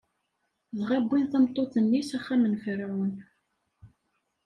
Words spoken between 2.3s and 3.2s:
n Ferɛun.